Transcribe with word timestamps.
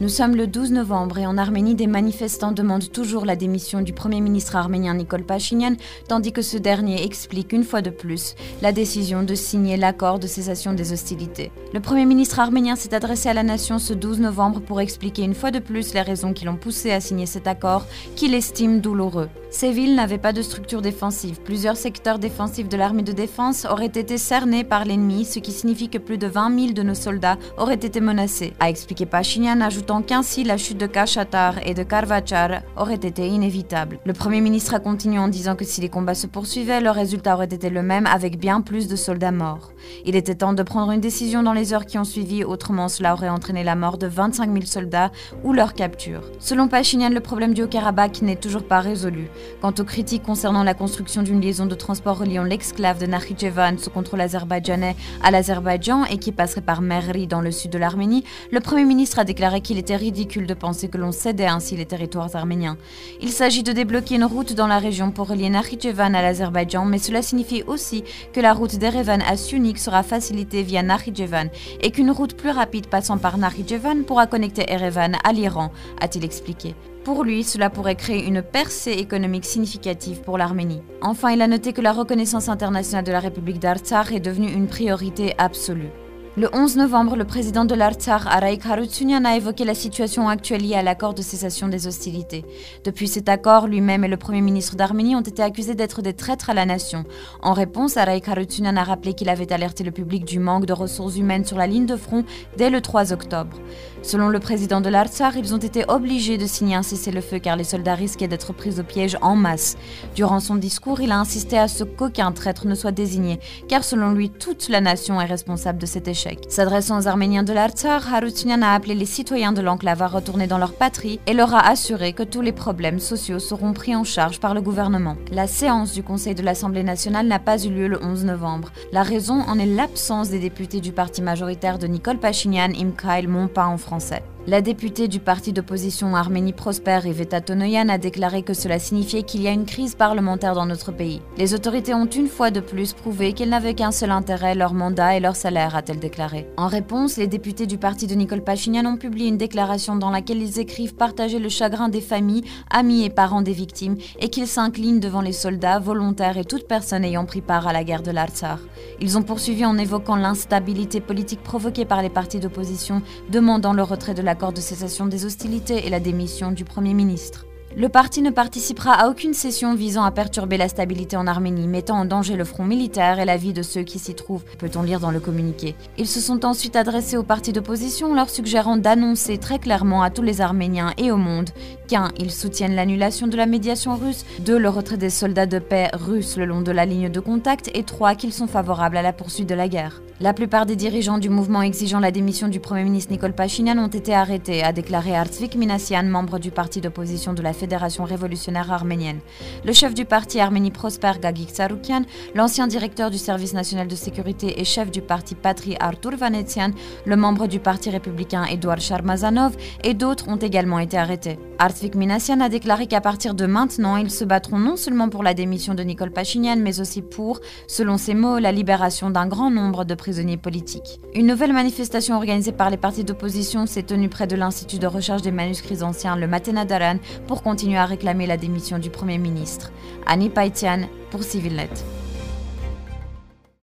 Nous 0.00 0.08
sommes 0.08 0.34
le 0.34 0.48
12 0.48 0.72
novembre 0.72 1.18
et 1.18 1.26
en 1.26 1.38
Arménie, 1.38 1.76
des 1.76 1.86
manifestants 1.86 2.50
demandent 2.50 2.90
toujours 2.90 3.24
la 3.24 3.36
démission 3.36 3.80
du 3.80 3.92
Premier 3.92 4.20
ministre 4.20 4.56
arménien 4.56 4.92
Nicole 4.92 5.22
Pachinian, 5.22 5.76
tandis 6.08 6.32
que 6.32 6.42
ce 6.42 6.56
dernier 6.56 7.04
explique 7.04 7.52
une 7.52 7.62
fois 7.62 7.80
de 7.80 7.90
plus 7.90 8.34
la 8.60 8.72
décision 8.72 9.22
de 9.22 9.36
signer 9.36 9.76
l'accord 9.76 10.18
de 10.18 10.26
cessation 10.26 10.72
des 10.72 10.92
hostilités. 10.92 11.52
Le 11.72 11.78
Premier 11.78 12.06
ministre 12.06 12.40
arménien 12.40 12.74
s'est 12.74 12.92
adressé 12.92 13.28
à 13.28 13.34
la 13.34 13.44
nation 13.44 13.78
ce 13.78 13.94
12 13.94 14.18
novembre 14.18 14.60
pour 14.60 14.80
expliquer 14.80 15.22
une 15.22 15.34
fois 15.34 15.52
de 15.52 15.60
plus 15.60 15.94
les 15.94 16.02
raisons 16.02 16.32
qui 16.32 16.44
l'ont 16.44 16.56
poussé 16.56 16.90
à 16.90 17.00
signer 17.00 17.26
cet 17.26 17.46
accord 17.46 17.86
qu'il 18.16 18.34
estime 18.34 18.80
douloureux. 18.80 19.28
Ces 19.54 19.70
villes 19.70 19.94
n'avaient 19.94 20.18
pas 20.18 20.32
de 20.32 20.42
structure 20.42 20.82
défensive. 20.82 21.40
Plusieurs 21.40 21.76
secteurs 21.76 22.18
défensifs 22.18 22.68
de 22.68 22.76
l'armée 22.76 23.04
de 23.04 23.12
défense 23.12 23.66
auraient 23.70 23.86
été 23.86 24.18
cernés 24.18 24.64
par 24.64 24.84
l'ennemi, 24.84 25.24
ce 25.24 25.38
qui 25.38 25.52
signifie 25.52 25.88
que 25.88 25.98
plus 25.98 26.18
de 26.18 26.26
20 26.26 26.58
000 26.58 26.72
de 26.72 26.82
nos 26.82 26.96
soldats 26.96 27.38
auraient 27.56 27.74
été 27.74 28.00
menacés, 28.00 28.52
a 28.58 28.68
expliqué 28.68 29.06
Pachinian, 29.06 29.60
ajoutant 29.60 30.02
qu'ainsi 30.02 30.42
la 30.42 30.56
chute 30.56 30.78
de 30.78 30.88
Kachatar 30.88 31.64
et 31.64 31.72
de 31.72 31.84
Karvachar 31.84 32.62
aurait 32.76 32.94
été 32.96 33.28
inévitable. 33.28 34.00
Le 34.04 34.12
Premier 34.12 34.40
ministre 34.40 34.74
a 34.74 34.80
continué 34.80 35.20
en 35.20 35.28
disant 35.28 35.54
que 35.54 35.64
si 35.64 35.80
les 35.80 35.88
combats 35.88 36.16
se 36.16 36.26
poursuivaient, 36.26 36.80
le 36.80 36.90
résultat 36.90 37.34
aurait 37.34 37.44
été 37.44 37.70
le 37.70 37.84
même 37.84 38.08
avec 38.08 38.40
bien 38.40 38.60
plus 38.60 38.88
de 38.88 38.96
soldats 38.96 39.30
morts. 39.30 39.70
Il 40.04 40.16
était 40.16 40.34
temps 40.34 40.52
de 40.52 40.64
prendre 40.64 40.90
une 40.90 41.00
décision 41.00 41.44
dans 41.44 41.52
les 41.52 41.72
heures 41.72 41.86
qui 41.86 41.96
ont 41.96 42.02
suivi, 42.02 42.42
autrement 42.42 42.88
cela 42.88 43.12
aurait 43.12 43.28
entraîné 43.28 43.62
la 43.62 43.76
mort 43.76 43.98
de 43.98 44.08
25 44.08 44.52
000 44.52 44.64
soldats 44.64 45.12
ou 45.44 45.52
leur 45.52 45.74
capture. 45.74 46.22
Selon 46.40 46.66
Pachinian, 46.66 47.10
le 47.10 47.20
problème 47.20 47.54
du 47.54 47.62
Haut-Karabakh 47.62 48.20
n'est 48.22 48.34
toujours 48.34 48.64
pas 48.64 48.80
résolu. 48.80 49.30
Quant 49.60 49.72
aux 49.78 49.84
critiques 49.84 50.22
concernant 50.22 50.62
la 50.62 50.74
construction 50.74 51.22
d'une 51.22 51.40
liaison 51.40 51.66
de 51.66 51.74
transport 51.74 52.18
reliant 52.18 52.44
l'exclave 52.44 52.98
de 52.98 53.06
Nakhichevan 53.06 53.78
sous 53.78 53.90
contrôle 53.90 54.20
azerbaïdjanais 54.20 54.96
à 55.22 55.30
l'Azerbaïdjan 55.30 56.04
et 56.04 56.18
qui 56.18 56.32
passerait 56.32 56.60
par 56.60 56.82
Merri 56.82 57.26
dans 57.26 57.40
le 57.40 57.50
sud 57.50 57.70
de 57.70 57.78
l'Arménie, 57.78 58.24
le 58.50 58.60
Premier 58.60 58.84
ministre 58.84 59.18
a 59.18 59.24
déclaré 59.24 59.60
qu'il 59.60 59.78
était 59.78 59.96
ridicule 59.96 60.46
de 60.46 60.54
penser 60.54 60.88
que 60.88 60.98
l'on 60.98 61.12
cédait 61.12 61.46
ainsi 61.46 61.76
les 61.76 61.86
territoires 61.86 62.34
arméniens. 62.34 62.76
Il 63.20 63.30
s'agit 63.30 63.62
de 63.62 63.72
débloquer 63.72 64.16
une 64.16 64.24
route 64.24 64.52
dans 64.52 64.66
la 64.66 64.78
région 64.78 65.10
pour 65.10 65.28
relier 65.28 65.50
Nakhichevan 65.50 66.14
à 66.14 66.22
l'Azerbaïdjan, 66.22 66.84
mais 66.84 66.98
cela 66.98 67.22
signifie 67.22 67.62
aussi 67.66 68.04
que 68.32 68.40
la 68.40 68.52
route 68.52 68.76
d'Erevan 68.76 69.22
à 69.22 69.36
Sunik 69.36 69.78
sera 69.78 70.02
facilitée 70.02 70.62
via 70.62 70.82
Nakhichevan 70.82 71.48
et 71.80 71.90
qu'une 71.90 72.10
route 72.10 72.36
plus 72.36 72.50
rapide 72.50 72.86
passant 72.86 73.18
par 73.18 73.38
Nakhichevan 73.38 74.04
pourra 74.04 74.26
connecter 74.26 74.70
Erevan 74.70 75.16
à 75.24 75.32
l'Iran, 75.32 75.72
a-t-il 76.00 76.24
expliqué. 76.24 76.74
Pour 77.04 77.22
lui, 77.22 77.44
cela 77.44 77.68
pourrait 77.68 77.96
créer 77.96 78.26
une 78.26 78.40
percée 78.40 78.92
économique 78.92 79.44
significative 79.44 80.22
pour 80.22 80.38
l'Arménie. 80.38 80.80
Enfin, 81.02 81.32
il 81.32 81.42
a 81.42 81.46
noté 81.46 81.74
que 81.74 81.82
la 81.82 81.92
reconnaissance 81.92 82.48
internationale 82.48 83.04
de 83.04 83.12
la 83.12 83.20
République 83.20 83.58
d'Artsakh 83.58 84.12
est 84.12 84.20
devenue 84.20 84.50
une 84.50 84.68
priorité 84.68 85.34
absolue. 85.36 85.90
Le 86.36 86.48
11 86.52 86.78
novembre, 86.78 87.14
le 87.14 87.24
président 87.24 87.64
de 87.64 87.76
l'Artsakh, 87.76 88.22
Araik 88.26 88.66
Harutyunyan, 88.66 89.24
a 89.24 89.36
évoqué 89.36 89.64
la 89.64 89.76
situation 89.76 90.28
actuelle 90.28 90.62
liée 90.62 90.74
à 90.74 90.82
l'accord 90.82 91.14
de 91.14 91.22
cessation 91.22 91.68
des 91.68 91.86
hostilités. 91.86 92.44
Depuis 92.82 93.06
cet 93.06 93.28
accord, 93.28 93.68
lui-même 93.68 94.02
et 94.02 94.08
le 94.08 94.16
premier 94.16 94.40
ministre 94.40 94.74
d'Arménie 94.74 95.14
ont 95.14 95.20
été 95.20 95.44
accusés 95.44 95.76
d'être 95.76 96.02
des 96.02 96.12
traîtres 96.12 96.50
à 96.50 96.54
la 96.54 96.66
nation. 96.66 97.04
En 97.40 97.52
réponse, 97.52 97.96
Araik 97.96 98.26
Harutyunyan 98.26 98.76
a 98.76 98.82
rappelé 98.82 99.14
qu'il 99.14 99.28
avait 99.28 99.52
alerté 99.52 99.84
le 99.84 99.92
public 99.92 100.24
du 100.24 100.40
manque 100.40 100.66
de 100.66 100.72
ressources 100.72 101.16
humaines 101.16 101.44
sur 101.44 101.56
la 101.56 101.68
ligne 101.68 101.86
de 101.86 101.94
front 101.94 102.24
dès 102.56 102.68
le 102.68 102.80
3 102.80 103.12
octobre. 103.12 103.56
Selon 104.02 104.28
le 104.28 104.40
président 104.40 104.80
de 104.80 104.88
l'Artsakh, 104.88 105.36
ils 105.38 105.54
ont 105.54 105.58
été 105.58 105.84
obligés 105.86 106.36
de 106.36 106.46
signer 106.46 106.74
un 106.74 106.82
cessez-le-feu 106.82 107.38
car 107.38 107.54
les 107.54 107.62
soldats 107.62 107.94
risquaient 107.94 108.26
d'être 108.26 108.52
pris 108.52 108.80
au 108.80 108.82
piège 108.82 109.16
en 109.22 109.36
masse. 109.36 109.76
Durant 110.16 110.40
son 110.40 110.56
discours, 110.56 111.00
il 111.00 111.12
a 111.12 111.18
insisté 111.20 111.58
à 111.58 111.68
ce 111.68 111.84
qu'aucun 111.84 112.32
traître 112.32 112.66
ne 112.66 112.74
soit 112.74 112.90
désigné, 112.90 113.38
car 113.68 113.84
selon 113.84 114.10
lui, 114.10 114.30
toute 114.30 114.68
la 114.68 114.80
nation 114.80 115.20
est 115.20 115.26
responsable 115.26 115.78
de 115.78 115.86
cet 115.86 116.08
échec. 116.08 116.23
S'adressant 116.48 116.98
aux 116.98 117.08
Arméniens 117.08 117.42
de 117.42 117.52
l'Artsar, 117.52 118.12
Harutyunyan 118.12 118.62
a 118.62 118.74
appelé 118.74 118.94
les 118.94 119.06
citoyens 119.06 119.52
de 119.52 119.62
l'enclave 119.62 120.02
à 120.02 120.06
retourner 120.06 120.46
dans 120.46 120.58
leur 120.58 120.72
patrie 120.72 121.20
et 121.26 121.34
leur 121.34 121.54
a 121.54 121.68
assuré 121.68 122.12
que 122.12 122.22
tous 122.22 122.40
les 122.40 122.52
problèmes 122.52 123.00
sociaux 123.00 123.38
seront 123.38 123.72
pris 123.72 123.94
en 123.94 124.04
charge 124.04 124.40
par 124.40 124.54
le 124.54 124.60
gouvernement. 124.60 125.16
La 125.30 125.46
séance 125.46 125.92
du 125.92 126.02
Conseil 126.02 126.34
de 126.34 126.42
l'Assemblée 126.42 126.82
nationale 126.82 127.26
n'a 127.26 127.38
pas 127.38 127.62
eu 127.64 127.70
lieu 127.70 127.88
le 127.88 128.02
11 128.02 128.24
novembre. 128.24 128.72
La 128.92 129.02
raison 129.02 129.40
en 129.46 129.58
est 129.58 129.66
l'absence 129.66 130.30
des 130.30 130.38
députés 130.38 130.80
du 130.80 130.92
parti 130.92 131.22
majoritaire 131.22 131.78
de 131.78 131.86
Nicole 131.86 132.18
Pachinian, 132.18 132.70
Imkhail 132.74 133.26
Monpa 133.26 133.66
en 133.66 133.78
français. 133.78 134.22
La 134.46 134.60
députée 134.60 135.08
du 135.08 135.20
parti 135.20 135.54
d'opposition 135.54 136.14
Arménie 136.14 136.52
Prospère, 136.52 137.06
Iveta 137.06 137.40
Tonoyan, 137.40 137.88
a 137.88 137.96
déclaré 137.96 138.42
que 138.42 138.52
cela 138.52 138.78
signifiait 138.78 139.22
qu'il 139.22 139.40
y 139.40 139.48
a 139.48 139.52
une 139.52 139.64
crise 139.64 139.94
parlementaire 139.94 140.54
dans 140.54 140.66
notre 140.66 140.92
pays. 140.92 141.22
Les 141.38 141.54
autorités 141.54 141.94
ont 141.94 142.04
une 142.04 142.26
fois 142.26 142.50
de 142.50 142.60
plus 142.60 142.92
prouvé 142.92 143.32
qu'elles 143.32 143.48
n'avaient 143.48 143.72
qu'un 143.72 143.90
seul 143.90 144.10
intérêt, 144.10 144.54
leur 144.54 144.74
mandat 144.74 145.16
et 145.16 145.20
leur 145.20 145.34
salaire, 145.34 145.74
a-t-elle 145.74 145.98
déclaré. 145.98 146.46
En 146.58 146.66
réponse, 146.66 147.16
les 147.16 147.26
députés 147.26 147.66
du 147.66 147.78
parti 147.78 148.06
de 148.06 148.14
Nicole 148.14 148.44
Pachinian 148.44 148.84
ont 148.84 148.98
publié 148.98 149.28
une 149.28 149.38
déclaration 149.38 149.96
dans 149.96 150.10
laquelle 150.10 150.42
ils 150.42 150.58
écrivent 150.58 150.94
partager 150.94 151.38
le 151.38 151.48
chagrin 151.48 151.88
des 151.88 152.02
familles, 152.02 152.44
amis 152.70 153.02
et 153.02 153.10
parents 153.10 153.40
des 153.40 153.54
victimes 153.54 153.96
et 154.20 154.28
qu'ils 154.28 154.46
s'inclinent 154.46 155.00
devant 155.00 155.22
les 155.22 155.32
soldats, 155.32 155.78
volontaires 155.78 156.36
et 156.36 156.44
toute 156.44 156.68
personne 156.68 157.06
ayant 157.06 157.24
pris 157.24 157.40
part 157.40 157.66
à 157.66 157.72
la 157.72 157.82
guerre 157.82 158.02
de 158.02 158.10
l'Artsar. 158.10 158.58
Ils 159.00 159.16
ont 159.16 159.22
poursuivi 159.22 159.64
en 159.64 159.78
évoquant 159.78 160.16
l'instabilité 160.16 161.00
politique 161.00 161.42
provoquée 161.42 161.86
par 161.86 162.02
les 162.02 162.10
partis 162.10 162.40
d'opposition, 162.40 163.00
demandant 163.30 163.72
le 163.72 163.82
retrait 163.82 164.12
de 164.12 164.20
la 164.20 164.33
l'accord 164.34 164.52
de 164.52 164.60
cessation 164.60 165.06
des 165.06 165.24
hostilités 165.24 165.86
et 165.86 165.90
la 165.90 166.00
démission 166.00 166.50
du 166.50 166.64
Premier 166.64 166.92
ministre. 166.92 167.46
Le 167.76 167.88
parti 167.88 168.22
ne 168.22 168.30
participera 168.30 168.92
à 168.92 169.08
aucune 169.08 169.34
session 169.34 169.74
visant 169.74 170.04
à 170.04 170.12
perturber 170.12 170.56
la 170.56 170.68
stabilité 170.68 171.16
en 171.16 171.26
Arménie, 171.26 171.66
mettant 171.66 171.98
en 171.98 172.04
danger 172.04 172.36
le 172.36 172.44
front 172.44 172.62
militaire 172.62 173.18
et 173.18 173.24
la 173.24 173.36
vie 173.36 173.52
de 173.52 173.62
ceux 173.62 173.82
qui 173.82 173.98
s'y 173.98 174.14
trouvent, 174.14 174.44
peut-on 174.58 174.82
lire 174.82 175.00
dans 175.00 175.10
le 175.10 175.18
communiqué. 175.18 175.74
Ils 175.98 176.06
se 176.06 176.20
sont 176.20 176.44
ensuite 176.44 176.76
adressés 176.76 177.16
aux 177.16 177.24
partis 177.24 177.52
d'opposition, 177.52 178.14
leur 178.14 178.30
suggérant 178.30 178.76
d'annoncer 178.76 179.38
très 179.38 179.58
clairement 179.58 180.02
à 180.02 180.10
tous 180.10 180.22
les 180.22 180.40
Arméniens 180.40 180.92
et 180.98 181.10
au 181.10 181.16
monde 181.16 181.50
qu'un, 181.88 182.12
ils 182.16 182.30
soutiennent 182.30 182.76
l'annulation 182.76 183.26
de 183.26 183.36
la 183.36 183.44
médiation 183.44 183.96
russe, 183.96 184.24
deux, 184.38 184.56
le 184.56 184.68
retrait 184.68 184.96
des 184.96 185.10
soldats 185.10 185.46
de 185.46 185.58
paix 185.58 185.90
russes 185.92 186.36
le 186.36 186.44
long 186.44 186.62
de 186.62 186.70
la 186.70 186.86
ligne 186.86 187.10
de 187.10 187.20
contact, 187.20 187.70
et 187.74 187.82
trois, 187.82 188.14
qu'ils 188.14 188.32
sont 188.32 188.46
favorables 188.46 188.96
à 188.96 189.02
la 189.02 189.12
poursuite 189.12 189.48
de 189.48 189.54
la 189.54 189.66
guerre. 189.66 190.00
La 190.20 190.32
plupart 190.32 190.64
des 190.64 190.76
dirigeants 190.76 191.18
du 191.18 191.28
mouvement 191.28 191.60
exigeant 191.60 191.98
la 191.98 192.12
démission 192.12 192.46
du 192.46 192.60
Premier 192.60 192.84
ministre 192.84 193.10
Nicole 193.10 193.32
Pachinian 193.32 193.76
ont 193.78 193.88
été 193.88 194.14
arrêtés, 194.14 194.62
a 194.62 194.72
déclaré 194.72 195.14
Artsvik 195.16 195.56
Minassian, 195.56 196.04
membre 196.04 196.38
du 196.38 196.52
parti 196.52 196.80
d'opposition 196.80 197.32
de 197.32 197.42
la 197.42 197.52
Fédération 197.52 197.63
révolutionnaire 197.72 198.72
arménienne. 198.72 199.20
Le 199.64 199.72
chef 199.72 199.94
du 199.94 200.04
parti 200.04 200.40
Arménie 200.40 200.70
Prosper 200.70 201.12
Gagik 201.20 201.50
Saroukian, 201.50 202.02
l'ancien 202.34 202.66
directeur 202.66 203.10
du 203.10 203.18
service 203.18 203.54
national 203.54 203.88
de 203.88 203.96
sécurité 203.96 204.60
et 204.60 204.64
chef 204.64 204.90
du 204.90 205.02
parti 205.02 205.34
Patrie 205.34 205.76
Artur 205.80 206.16
Vanetian, 206.16 206.70
le 207.04 207.16
membre 207.16 207.46
du 207.46 207.60
parti 207.60 207.90
républicain 207.90 208.44
Edouard 208.44 208.80
Sharmazanov 208.80 209.56
et 209.82 209.94
d'autres 209.94 210.28
ont 210.28 210.36
également 210.36 210.78
été 210.78 210.96
arrêtés. 210.96 211.38
Artvik 211.58 211.94
Minassian 211.94 212.40
a 212.40 212.48
déclaré 212.48 212.86
qu'à 212.86 213.00
partir 213.00 213.34
de 213.34 213.46
maintenant, 213.46 213.96
ils 213.96 214.10
se 214.10 214.24
battront 214.24 214.58
non 214.58 214.76
seulement 214.76 215.08
pour 215.08 215.22
la 215.22 215.34
démission 215.34 215.74
de 215.74 215.82
Nicole 215.82 216.10
Pachinian, 216.10 216.56
mais 216.56 216.80
aussi 216.80 217.00
pour, 217.00 217.40
selon 217.68 217.96
ses 217.96 218.14
mots, 218.14 218.38
la 218.38 218.52
libération 218.52 219.10
d'un 219.10 219.26
grand 219.26 219.50
nombre 219.50 219.84
de 219.84 219.94
prisonniers 219.94 220.36
politiques. 220.36 221.00
Une 221.14 221.26
nouvelle 221.26 221.52
manifestation 221.52 222.16
organisée 222.16 222.52
par 222.52 222.70
les 222.70 222.76
partis 222.76 223.04
d'opposition 223.04 223.66
s'est 223.66 223.84
tenue 223.84 224.08
près 224.08 224.26
de 224.26 224.36
l'Institut 224.36 224.78
de 224.78 224.86
recherche 224.86 225.22
des 225.22 225.30
manuscrits 225.30 225.82
anciens, 225.82 226.16
le 226.16 226.26
Matenadaran, 226.26 226.96
pour 227.26 227.42
continuer 227.54 227.78
à 227.78 227.86
réclamer 227.86 228.26
la 228.26 228.36
démission 228.36 228.80
du 228.80 228.90
Premier 228.90 229.16
ministre. 229.16 229.70
Annie 230.06 230.28
Paitian 230.28 230.88
pour 231.12 231.22
CivilNet. 231.22 231.70